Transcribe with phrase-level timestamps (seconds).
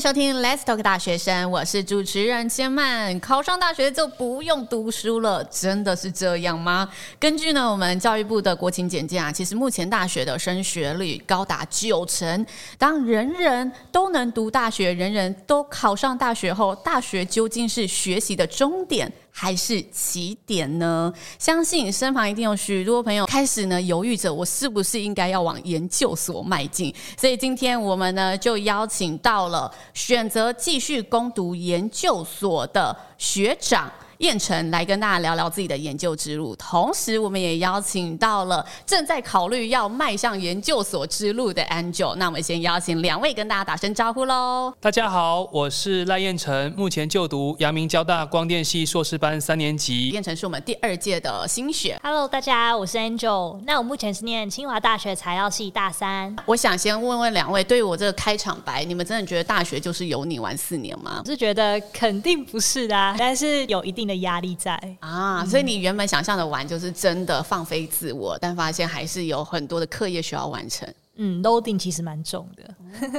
[0.00, 3.18] 收听 Let's Talk 大学生，我是主持人千曼。
[3.18, 6.88] 考上大学就不用读书了，真的是这样吗？
[7.18, 12.46] 根据呢我们教育部的国情简介啊，其实目前大学的升学率高达九成。
[12.78, 21.12] 当人人都能读大学，人人都考上大学后，大学究竟是学习的终点，还是起点呢？
[21.40, 26.94] 相信身旁一定有许多朋友开始呢犹豫着，我是不是应该要往研究所迈进？
[27.16, 33.90] 所以今天我们呢就邀请到了选择继续攻读研究所的学长。
[34.18, 42.16] 彦丞来跟大家聊聊自己的研究之路，同时我们也邀请到了正在考虑要迈向研究所之路的 Angel。
[42.16, 44.74] 那我们先邀请两位跟大家打声招呼喽。
[44.80, 50.08] 大家好，我是赖燕城，目前就读阳明交大光电系硕士班三年级。
[50.08, 51.96] 燕城是我们第二届的新血。
[52.02, 53.60] Hello，大家，我是 Angel。
[53.64, 56.34] 那我目前是念清华大学材料系大三。
[56.44, 61.22] 我想先问问两位，对于我这个开场白，你们真的觉得大学就是由你玩四年吗？
[61.24, 70.88] 我是觉得肯定不是的，但是有一定的压力在啊，所以你原本想象的玩就是真的放飞自我，但发现还是有很多的课业需要完成。
[71.20, 72.74] 嗯，loading 其实蛮重的。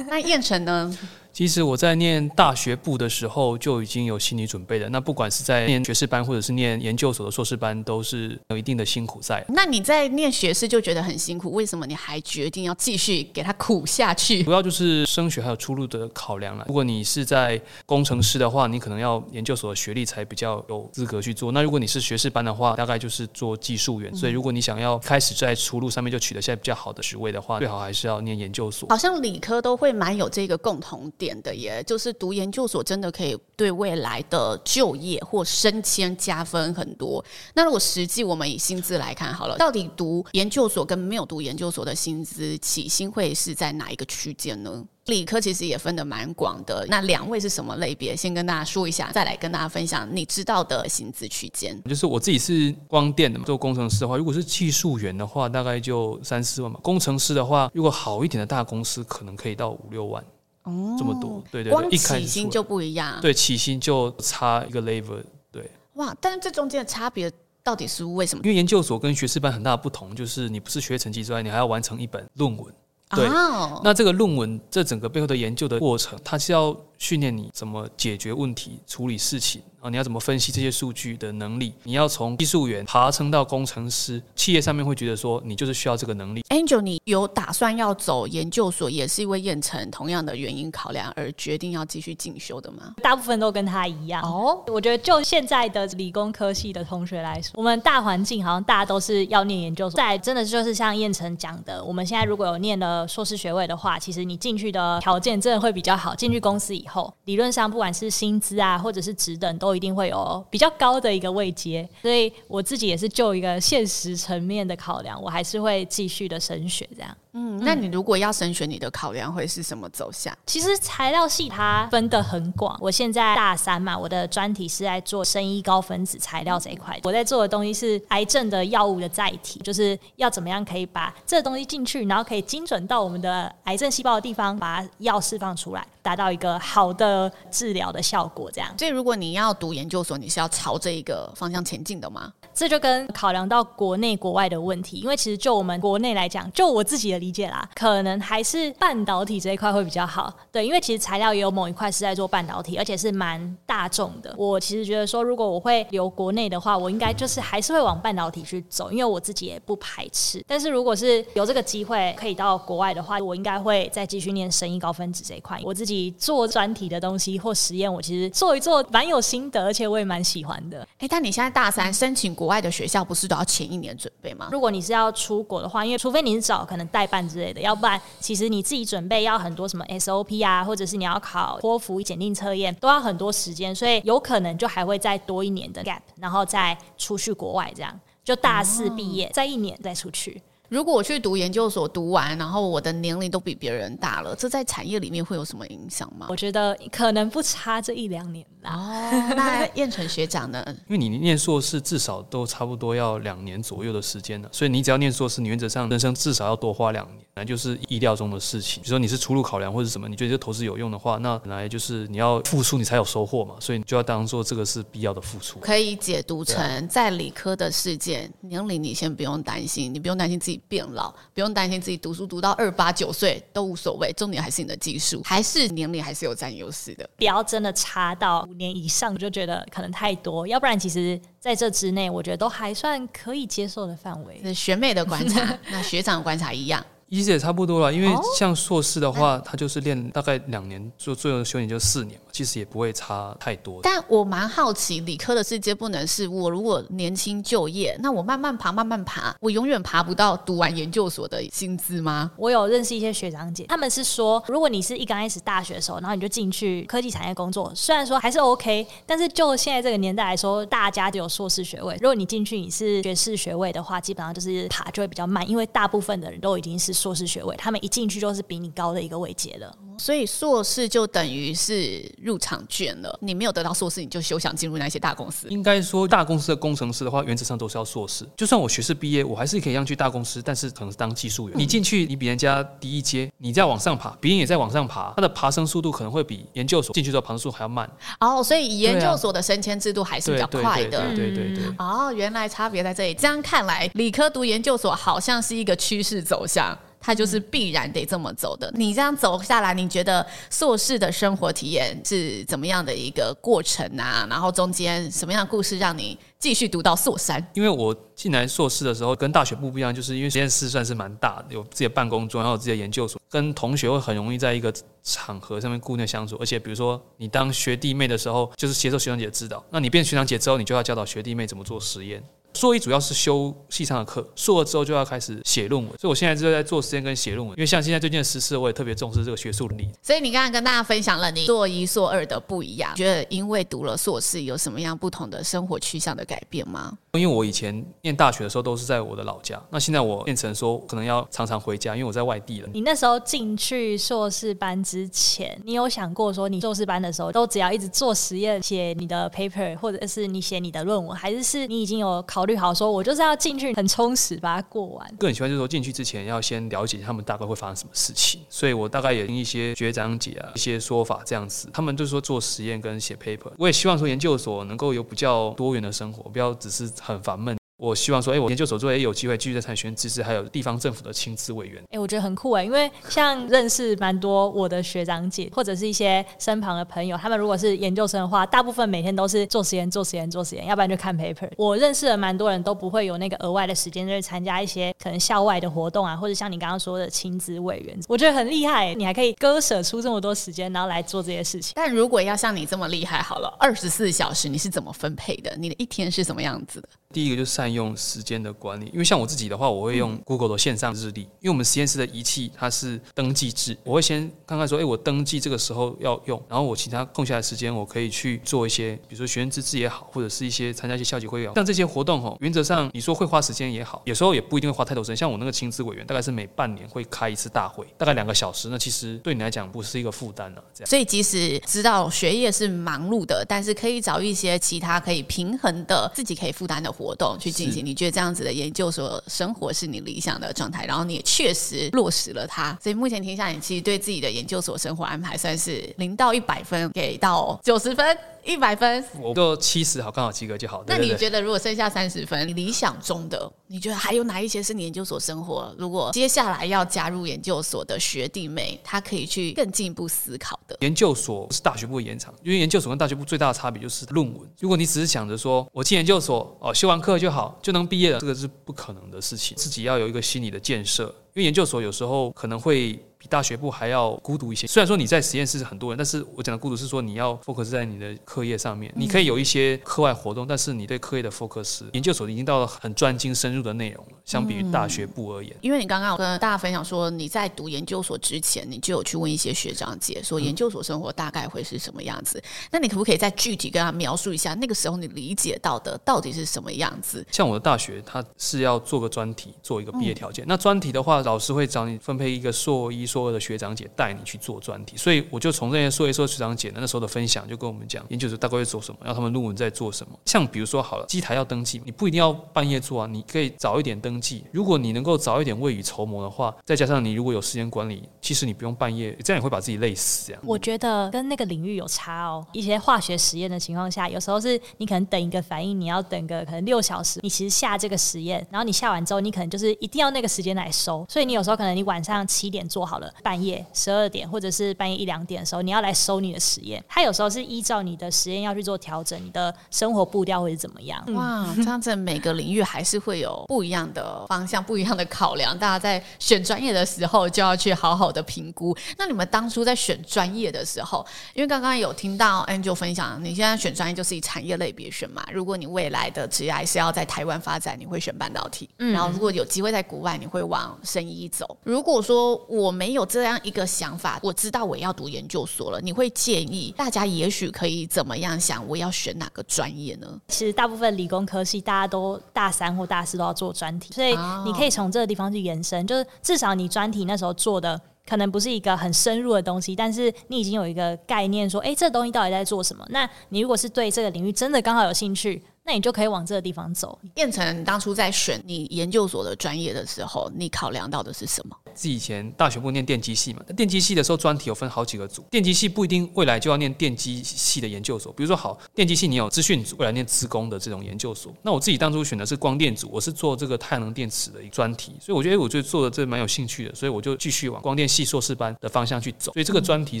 [0.08, 0.98] 那燕城呢？
[1.38, 4.88] 其实我在念大学部的时候就已经有心理准备了。
[4.88, 9.44] 那不管是在念学士班或者是念研究所的硕士班，都是有一定的辛苦在。
[9.50, 14.42] 那你在念学士就觉得很辛苦，为什么你还决定要继续给他苦下去？
[14.42, 16.64] 主要就是升学还有出路的考量了。
[16.66, 21.52] 如果你是在工程师的话，你可能要研究所的学历才比较有资格去做。
[21.52, 24.12] 那如果你是学士班的话，大概就是做技术员。
[24.12, 28.88] 所以如果你想要开始在出路上面就取得现在比较好的职位的话，最好还是要念研究所。
[28.88, 31.27] 好像理科都会蛮有这个共同点。
[31.28, 37.22] 点的耶，就是读研究所真的可以对未来的就业或升迁加分很多。
[37.54, 44.82] 那如果实际我们以薪资来看好了，到底读研究所跟没有读研究所的薪资起薪会是在哪一个区间呢？
[45.06, 46.86] 理科其实也分得蛮广的。
[46.88, 48.14] 那两位是什么类别？
[48.14, 51.78] 先跟大家说一下，再来跟大家分享你知道的薪资区间。
[51.84, 56.78] 就是我自己是光电的嘛，做工程师的话，如果是技术员的话，大概就三四万嘛。
[56.82, 60.22] 工程师的话，如果好一点的大公司，可能可以到五六万。
[60.68, 65.70] 哦，这么多，对对對，光起薪就不一样，对，起薪就差一个 level，对。
[65.94, 68.42] 哇，但是这中间的差别到底是为什么？
[68.44, 72.72] 因为研究所跟学士班很大的不同，就是你不是学成绩之外，你还要完成一本论文。
[73.10, 79.62] 对，哦、那这个论文这整个背后的研究的过程，它是要训练你怎么解决问题、处理事情。
[79.80, 81.72] 啊，你要怎么分析这些数据的能力？
[81.84, 86.42] 你要从技术员爬升到工程师，企业上面会觉得说你就是需要这个能力。
[86.48, 92.92] Angel，你有打算要走研究所，也是因为彦丞同样的原因考量而决定要继续进修的吗？
[93.00, 94.60] 大部分都跟他一样哦。
[94.66, 99.96] 我觉得就现在的理工科系的同学来说，我们大环境好像大家都是要念研究所。
[99.96, 106.12] 在真的就是像彦丞讲的，我们现在如果有念了硕士学位的话，其实你进去的条件真的会比较好。
[106.16, 109.68] 进去公司以后，理论上不管是薪资啊，或者是职等都。
[109.78, 117.16] 一定会有比较高的一个位阶，所以我自己也是就一个现实层面的考量，我还是会继续的升学这样。
[117.32, 120.36] 嗯，那你如果要升学，你的考量会是什么走向？
[120.46, 122.76] 其实材料系它分得很广。
[122.80, 126.98] 我现在大三嘛，我的专题是在做生医高分子材料这一块。
[127.04, 138.50] 我在做的东西是癌症的药物的载体，就是要怎么样可以把这东西进去，然后可以精准到我们的癌症细胞的地方，把药释放出来，达到一个好的治疗的效果。
[138.50, 138.72] 这样。
[138.78, 142.32] 所以如果你要读研究所，你是要朝这一个方向前进的吗？
[142.54, 147.28] 这就跟考量到国内国外的问题，因为其实就我们国内来讲，就我自己的理。
[147.28, 150.32] 理解啦，可能还是半导体这一块会比较好。
[150.50, 154.34] 对，因为其实材料也有某一块是在做半导体，而且是蛮大众的。
[154.38, 160.42] 我其实觉得说，如果我会留国内的话，我应该就是还是会往半导体去走，因为我自己也不排斥。
[160.46, 165.60] 但是如果是有这个机会可以到国外的话，我应该会再继续念生意高分子这一块。
[165.62, 170.88] 我自己做专题的东西或实验，我其实做一做蛮有心得，而且我也蛮喜欢的。
[170.96, 174.48] 哎，但你现在大三申请国外的学校，不是都要前一年准备吗？
[174.50, 177.18] 如果你是要出国的话，因为除非你是找可能代办。
[177.28, 190.40] 之类的，要不然其实你自己准备要很多什么 SOP 啊，或者是你要考托福检定测验，都要很多时间，所以有可能就还会再多一年的 gap，然后再出去国外，这样就大四毕业再一年再出去。
[190.68, 196.26] 如果我去读研究所读完，然后我的年龄都比别人大了，这在产业里面会有什么影响吗？
[196.28, 198.74] 我觉得可能不差这一两年啦。
[198.74, 200.62] 哦，那燕纯学长呢？
[200.88, 208.82] 因为你念硕士至少都差不多要两年左右的时间了，所以你只要念硕士，你原则上人生至少要多花两年，那就是意料中的事情。
[208.82, 215.58] 比如说你是出路考量或者什么，你觉得这投资有用的话，那本来就是你要付出你才有收获嘛，所以你就要当做这个是必要的付出。
[215.60, 220.57] 可以解读成在理科的世界，年龄你先不用担心，你不用担心自己。
[220.58, 227.08] 己变老，不用担心自己读书读到二八九岁都无所谓，重点还是你的技术，还是年龄还是有占优势的。
[227.16, 234.40] 不要真的差到五年以上，就觉得可能太多，要不然其实在这之内，我觉得都还算可以接受的范围。
[234.42, 236.84] 是学妹的观察，那学长的观察一样。
[237.08, 243.80] 意思也差不多了，因为像硕士的话，他就是练大概两年，做最后修研就四年嘛，其实也不会差太多。
[243.82, 252.30] 但我蛮好奇，理科的世界不能是我如果年轻就业，那我慢慢爬，慢慢爬，我永远爬不到读完研究所的薪资吗？
[252.36, 269.72] 我有认识一些学长姐，他们是说，如果你是一刚开始大学的时候，然后你就进去科技产业工作，虽然说还是 OK，但是就现在这个年代来说，大家都有硕士学位，如果你进去你是学士学位的话，基本上就是爬就会比较慢，因为大部分的人都已经是硕士学位，他们一进去就是比你高的一个位阶了。
[270.00, 273.18] 所以硕士就等于是入场券了。
[273.20, 275.48] 你没有得到硕士，你就休想进入那些大公司。
[275.48, 278.24] 应该说，大公司的工程师的话，原则上都是要硕士。
[278.36, 281.58] 就算我学士毕业，我还是可以让去大公司，但是可能是当技术员。
[281.58, 287.90] 嗯、你进去，你比人家低一阶，你再往上爬，别人也在往上爬，他的爬升速度可能会比研究所进去之后爬升速度还要慢。
[288.20, 291.00] 哦，所以研究所的升迁制度还是比较快的。
[291.00, 291.74] 对对对，对，对，对，对。
[291.78, 293.14] 哦，原来差别在这里。
[293.14, 296.78] 这样看来，理科读研究所好像是一个趋势走向。
[297.00, 298.72] 它就是必然得这么走的。
[298.74, 304.26] 你这样走下来，你觉得硕士的生活体验是怎么样的一个过程啊？
[304.28, 307.44] 然后中间什么样的故事让你继续读到硕三？
[307.54, 314.72] 因为我进来硕士的时候跟大学部不一样，就是因为实验室算是蛮大的，有自己的办公桌，然后有自己的研究所，跟同学会很容易在一个
[315.02, 316.36] 场合上面固定相处。
[316.40, 322.22] 而且比如说你当学弟妹的时候，就是接受学长姐指导；那你变学长姐之后，你就要教导学弟妹怎么做实验。
[322.58, 327.56] 硕一主要是修系上的课，硕二之后就要开始写论文，所以我现在就在做实验跟写论文。
[327.56, 329.88] 因为像现在最近的时事，我也特别重视这个学术能力。
[330.02, 336.98] 所以你刚刚跟大家分享了你硕一、硕二的不一样，觉得因为读了硕士有什么样不同的生活趋向的改变吗？
[337.12, 342.68] 因为我以前念大学的时候都是在我的老家，那现在我变成说可能要常常回家，因为我在外地了。
[342.72, 355.16] 你那时候进去硕士班之前，你有想过说你硕士班的时候都只要一直做实验、写你的 paper，或者是你写你的论文，还是是你已经有考虑好说我就是要进去很充实把它过完？
[355.16, 367.57] 个人喜欢就是说进去之前要先了解他们大概会发生什么事情，所以我大概也听一些学长姐啊一些说法这样子，他们就是说做实验跟写 paper，我也希望说研究所能够有比较多元的生活，不要只是很烦闷。
[367.78, 371.80] 我希望说，哎、欸，我研究所做也有机会继续在产学知识，还有地方政府的亲资委员。
[371.84, 381.48] 哎、欸，我觉得很酷哎，因为像认识蛮多我的学长姐，或者是一些身旁的朋友，他们如果是研究生的话，大部分每天都是做实验、做实验、做实验，要不然就看 paper。
[381.56, 391.74] 我认识的蛮多人都不会有那个额外的时间，就是参加一些可能校外的活动啊，或者像你刚刚说的亲资委员，我觉得很厉害，你还可以割舍出这么多时间，然后来做这些事情。
[391.76, 395.54] 但如果要像你这么厉害，好了，二十四小时你是怎么分配的？
[395.56, 396.88] 你的一天是什么样子的？
[397.12, 415.16] 第一个就是善用时间的管理，因为像我自己的话，我会用 Google 的线上日历，因为我们实验室的仪器它是登记制，我会先看看说，哎，我登记这个时候要用，然后我其他空下来的时间，我可以去做一些，比如说学员自治也好，或者是一些参加一些校级会议，像这些活动吼，原则上你说会花时间也好，有时候也不一定会花太多时间。
[415.18, 420.64] 像我那个亲子委员，大概是每半年会开一次大会，大概两个小时，那其实对你来讲不是一个负担了。
[420.72, 427.84] 这样，所以即使知道学业是忙碌的，但是可以找一些其他可以平衡的、自己可以负担的活动去进行。
[427.84, 438.16] 你觉得这样子的研究所生活是你理想的状态，然后你也确实落实了它，所以目前听下来，你其实对自己的研究所生活安排算是零到一百分，给到九十分。
[438.48, 440.82] 一百分，我就七十好，刚好及格就好。
[440.86, 445.70] 那你觉得，如果剩下三十分，你理想中的，你觉得还有哪一些是你研究所生活？
[445.78, 450.74] 如果接下来要加入研究所的学弟妹，他可以去更进一步思考的。
[450.80, 454.50] 研究所是大学部的延长，因为研究所跟大学部最大的差别就是论文。
[454.58, 459.54] 如果你只是想着说我进研究所哦，修完课就好，就能毕业了，这个是不可能的事情。
[459.58, 462.98] 自己要有一个心理的建设，因为研究所有时候可能会。
[463.18, 464.66] 比大学部还要孤独一些。
[464.66, 468.92] 虽然说你在实验室是很多人，但是我讲的孤独是说你要 focus 在你的课业上面。
[468.94, 474.12] 你可以有一些课外活动，但是你对课业的 focus，研究所已经到了很专精深入的内容了。
[474.24, 482.40] 相比于大学部而言，因为你刚刚有跟大家分享说，你在读研究所之前，你就有去问一些学长姐，说研究所生活大概会是什么样子。
[482.70, 487.26] 那你可不可以再具体跟他描述一下，那个时候你理解到的到底是什么样子？
[487.32, 490.44] 像我的大学，它是要做个专题，做一个毕业条件。
[490.46, 493.07] 那专题的话，老师会找你分配一个硕一。
[493.08, 494.96] 硕二的学长姐带你去做专题。
[494.98, 500.12] 所以我就从这些硕一、硕二学长姐那时候的分享，就跟我们讲研究所大概会做什么，然后他们论文在做什么。
[500.26, 504.44] 像比如说好了，机台要登记，你不一定要半夜做啊，你可以早一点登记。
[504.52, 510.28] 如果你能够早一点未雨绸缪的话，再加上你如果有时间管理，其实你不用半夜，这样也会把自己累死。
[510.28, 512.46] 这样，我觉得跟那个领域有差哦。
[512.52, 521.06] 一些化学实验的情况下，有时候是你可能等一个反应，你要等个可能六小时，你其实下这个实验，然后你下完之后，你可能就是一定要那个时间来收。
[521.08, 526.82] 所以你有时候可能你晚上七点做好了，半夜十二点或者是半夜一两点的时候，你要来收你的实验。
[526.88, 531.02] 他有时候是依照你的实验要去做调整，你的生活步调会是怎么样？
[531.14, 535.58] 哇，这样子每个领域还是会有不一样的方向、不一样的考量。
[535.58, 538.76] 大家在选专业的时候就要去好好的评估。
[538.96, 545.26] 那你们当初在选专业的时候，因为刚刚有听到 Angel 分享，你现在选专业就是以产业类别选嘛。
[545.32, 548.68] 如果你未来的职业还是要在台湾发展，你会选半导体。
[548.78, 551.56] 嗯，然后如果有机会在国外，你会往生医走。
[551.64, 558.66] 如果说我没有这样一个想法，我知道我要读研究所了，你会建议大家也许可以怎么样想？
[558.68, 560.06] 我要选哪个专业呢？
[560.28, 572.84] 其实大部分理工科系大家都大三或大四都要做专题，所以你可以从这个地方去延伸，就是至少你专题那时候做的可能不是一个很深入的东西，但是你已经有一个概念，说，哎，这东西到底在做什么？
[572.90, 575.42] 那你如果是对这个领域真的刚好有兴趣。
[575.68, 576.98] 那你就可以往这个地方走。
[577.12, 581.54] 变成，你当初在选你研究所的专业的时候，你考量到的是什么？
[581.78, 588.12] 自己以前大学部念电机系嘛，电机系的时候专题有分好几个组，电机系不一定未来就要念电机系的研究所。
[588.14, 591.32] 比如说，好，电机系你有资讯组，未来念资工的这种研究所。
[591.40, 599.32] 那我自己当初选的是光电组，我是做这个太阳能电池的一个专题，所以我觉得，我觉得做的这蛮有兴趣的，所以我就继续往光电系硕士班的方向去走。
[599.34, 600.00] 所以这个专题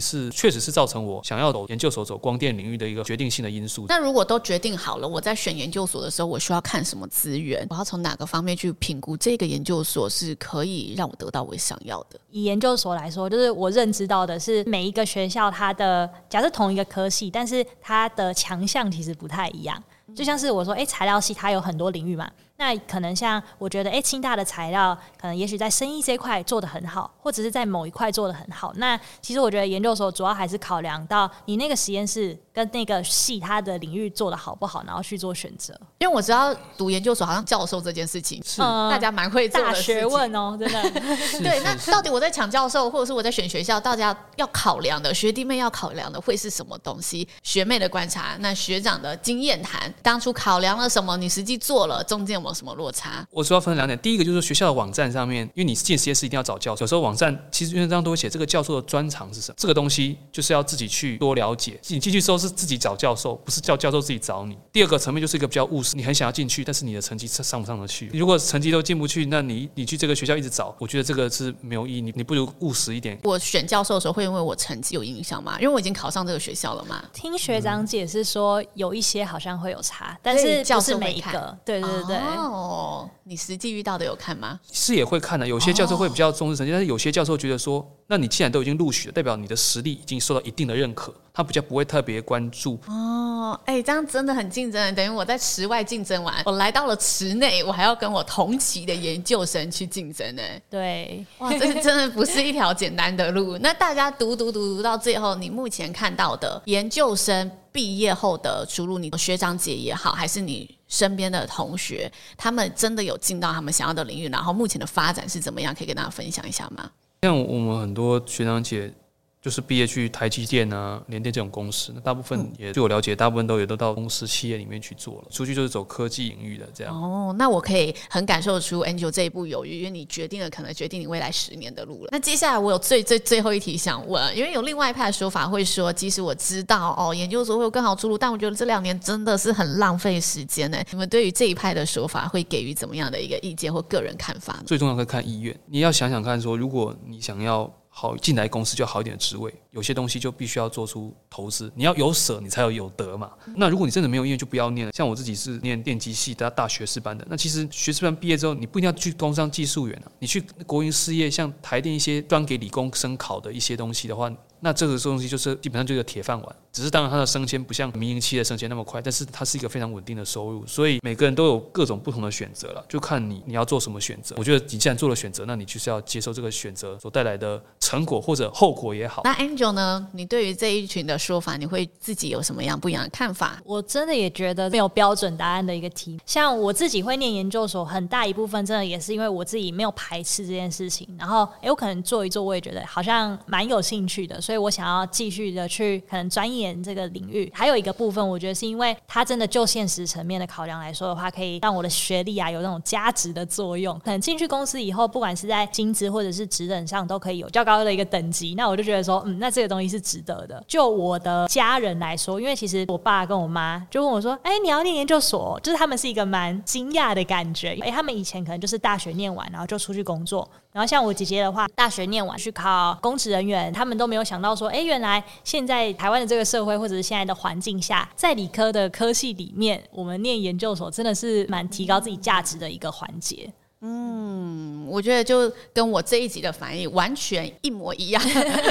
[0.00, 3.86] 是确实是造成我想要走研究所走光电领域的一个决定性的因素。
[3.88, 7.64] 那如果都决定好了，我在选研究所的时候，我需要看什么资源？
[7.70, 12.18] 我要从哪个方面去评估这个研究所是可以让我得到我想要的？
[12.30, 19.76] 以研究所来说，就是我认知到的是每一个学校它的假设同一个科系，但是它的强项其实不太一样。
[20.16, 22.30] 就像是我说，诶，材料系它有很多领域嘛。
[22.58, 28.72] 那可能像我觉得，诶，清大的材料可能也许在生意这块做得很好，或者是在某一块做得很好。
[28.76, 35.72] 那其实我觉得研究所主要还是考量到你那个实验室跟那个系它的领域做得好不好，然后去做选择。
[35.98, 40.82] 因为我知道读研究所好像教授这件事情是大家蛮会做的大学问哦，真的。
[41.38, 47.28] 对，那到底我在抢教授，或者是我在选学校，大家要考量的学弟妹要考量的会是什么东西？
[47.44, 51.16] 学妹的观察，那学长的经验谈，当初考量了什么？
[51.16, 53.26] 你实际做了，中间有没有什么落差？
[53.30, 61.78] 我主要分两点，第一个就是学校的网站上面，因为你进实验室一定要找教授，有时候网站其实原则上都会写这个教授的专长是什么，这个东西就是要自己去多了解。
[61.88, 64.56] 你进去之后是自己找教授，不是叫教授自己找你。
[64.72, 68.08] 第二个层面就是一个比较务实，你很想要进去，但是你的成绩上不上得去？
[68.14, 72.00] 如果成绩都进不去，那你你去这个学校一直找，我觉得这个是没有意义。
[72.00, 73.18] 你你不如务实一点。
[73.24, 75.56] 我选教授的时候会因为我成绩有影响吗？
[75.60, 77.04] 因为我已经考上这个学校了嘛。
[77.12, 82.16] 听学长解释说有一些好像会有差，但是教授每一个，对对对。
[82.38, 84.58] 哦，你实际遇到的有看吗？
[84.72, 92.78] 是也会看的，有些教授会比较重视成绩，但是有些教授觉得说，那你既然都已经录取了，代表你的实力已经受到一定的认可，他比较不会特别关注。
[92.86, 100.42] 哦，哎，这样真的很竞争，等于我在池外竞争完，我来到了池内，我还要跟我同期的研究生去竞争呢。
[100.70, 103.58] 对，哇，这真的不是一条简单的路。
[103.58, 115.74] 那大家读读读读到最后，你目前看到的研究生毕业后的出路，你的学长姐也好，还是你身边的同学，他们真的有进到他们想要的领域，然后目前的发展是怎么样？
[115.74, 116.90] 可以跟大家分享一下吗？
[117.22, 118.92] 像我们很多学长姐。
[119.40, 126.92] 就是毕业去台积电啊、联电这种公司，那大部分也据我了解，大部分都也都到公司企业里面去做了，出去就是走科技领域的这样。
[126.94, 132.08] 哦，那我可以很感受出 Angel 这一步犹豫，因为你决定了可能决定你未来十年的路了。
[132.10, 140.78] 那接下来我有最最最后一题想问，因为有另外一派的说法会说，即使我知道哦，研究所会有更好出路，但我觉得这两年真的是很浪费时间呢。
[140.90, 144.64] 你们对于这一派的说法会给予怎么样的一个意见或个人看法呢？
[144.66, 147.72] 最重要的看意愿，你要想想看，说如果你想要。
[148.00, 151.70] 好，进来公司就好一点的职位，有些东西就必须要做出投资。
[151.76, 153.30] 你要有舍，你才有有得嘛。
[153.54, 154.92] 那如果你真的没有意愿，就不要念了。
[154.92, 164.28] 像我自己是念电机系的大学士班的，那其实学士班毕业之后，你不一定要去工商技术员啊，你去国营事业，像台电一些专给理工生考的一些东西的话。
[164.60, 174.34] 那这个东西就是基本上就是铁饭碗，只是当然它的升迁不像民营企业的升迁那么快，但是它是一个非常稳定的收入，所以每个人都有各种不同的选择了，就看你你要做什么选择。
[174.36, 179.22] 我觉得你既然做了选择，那你就是要接受这个选择所带来的成果或者后果也好。
[179.22, 180.06] 那 Angel 呢？
[180.12, 183.60] 你对于这一群的说法，你会自己有什么样不一样的看法？
[183.64, 186.18] 我真的也觉得没有标准答案的一个题。
[186.26, 191.08] 像我自己会念研究所，很大一部分真的也是因为我自己没有排斥这件事情。
[191.18, 197.50] 然后，哎，我可能做一做，我也觉得好像蛮有兴趣的，所以我想要继续的去可能钻研这个领域。
[197.54, 203.98] 还有一个部分，我觉得是因为它真的就现实层面的考量来说的话，可以让我的学历啊有那种加值的作用。
[204.00, 208.54] 可能进去公司以后，不管是在薪资或者是职等上，都可以有较高的一个等级。
[208.54, 210.62] 那我就觉得说，嗯，那这个东西是值得的。
[210.66, 217.70] 就我的家人来说，因为其实我爸跟我妈就问我说：“哎、你要念研究所？”就是他们是一个蛮惊讶的感觉。
[217.80, 220.48] 哎、欸，他们以前可能就是大学念完，然后就出去工作。
[220.72, 238.20] 然后像我姐姐的话，大学念完去考公职人员，他们都没有想到说：“哎、原来现在台湾的这个社会或者是现在的环境下，在理科的科系里面，我们念研究所真的是蛮提高自己价值的一个环节。”嗯，我觉得就跟我这一集的反应完全一模一样，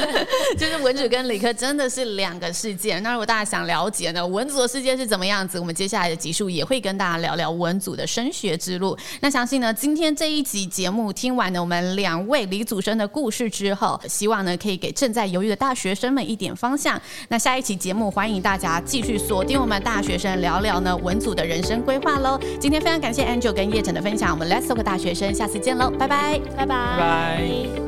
[0.59, 2.99] 就是文组跟理科真的是两个世界。
[2.99, 8.97] 那如果大家想了解呢，文组的世界是怎么样子，我们接下来的集数也会跟大家聊聊文组的升学之路。
[9.21, 17.01] 那相信呢，今天这一集节目听完了我们两位李祖生的故事之后，希望呢可以给正在犹豫的大学生们一点方向。
[17.29, 22.37] 那下一期节目，欢迎大家继续锁定我们大学生聊聊呢文组的人生规划喽。
[22.59, 26.65] 今天非常感谢 Angel 跟叶臻的分享，我们 Let's Talk 大学生，下次见喽，拜拜，拜拜。
[26.65, 27.86] 拜拜。